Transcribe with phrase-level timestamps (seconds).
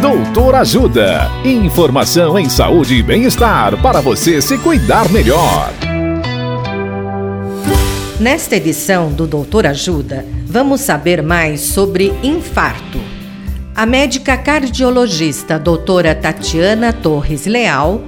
[0.00, 1.30] Doutor Ajuda.
[1.42, 5.72] Informação em saúde e bem-estar para você se cuidar melhor.
[8.20, 13.00] Nesta edição do Doutor Ajuda, vamos saber mais sobre infarto.
[13.74, 18.02] A médica cardiologista doutora Tatiana Torres Leal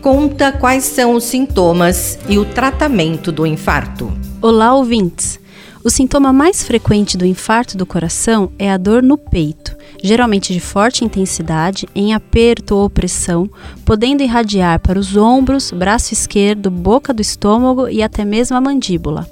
[0.00, 4.10] conta quais são os sintomas e o tratamento do infarto.
[4.40, 5.43] Olá, ouvintes!
[5.84, 10.58] O sintoma mais frequente do infarto do coração é a dor no peito, geralmente de
[10.58, 13.50] forte intensidade, em aperto ou pressão,
[13.84, 19.28] podendo irradiar para os ombros, braço esquerdo, boca do estômago e até mesmo a mandíbula.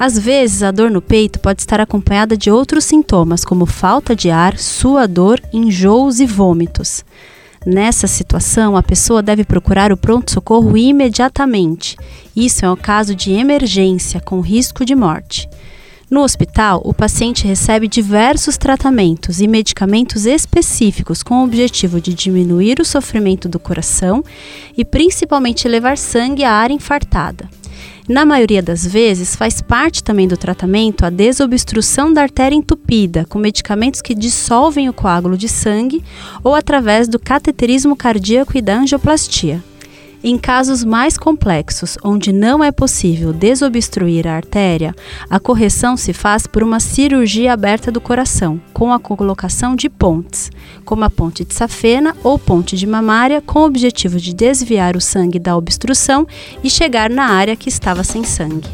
[0.00, 4.30] Às vezes, a dor no peito pode estar acompanhada de outros sintomas, como falta de
[4.30, 7.04] ar, suador, enjoos e vômitos.
[7.64, 11.96] Nessa situação, a pessoa deve procurar o pronto-socorro imediatamente.
[12.34, 15.48] Isso é um caso de emergência com risco de morte.
[16.10, 22.80] No hospital, o paciente recebe diversos tratamentos e medicamentos específicos com o objetivo de diminuir
[22.80, 24.24] o sofrimento do coração
[24.74, 27.46] e principalmente levar sangue à área infartada.
[28.08, 33.38] Na maioria das vezes, faz parte também do tratamento a desobstrução da artéria entupida, com
[33.38, 36.02] medicamentos que dissolvem o coágulo de sangue
[36.42, 39.62] ou através do cateterismo cardíaco e da angioplastia.
[40.22, 44.92] Em casos mais complexos, onde não é possível desobstruir a artéria,
[45.30, 50.50] a correção se faz por uma cirurgia aberta do coração, com a colocação de pontes,
[50.84, 55.00] como a ponte de safena ou ponte de mamária, com o objetivo de desviar o
[55.00, 56.26] sangue da obstrução
[56.64, 58.68] e chegar na área que estava sem sangue.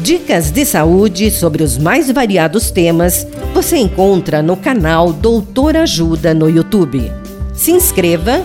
[0.00, 3.24] Dicas de saúde sobre os mais variados temas
[3.54, 7.10] você encontra no canal Doutor Ajuda no YouTube.
[7.54, 8.44] Se inscreva